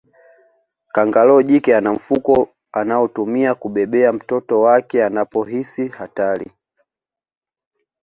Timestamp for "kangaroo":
0.93-1.41